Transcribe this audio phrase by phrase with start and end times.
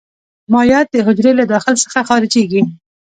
[0.53, 2.61] مایعات د حجرې له داخل څخه خارجيږي.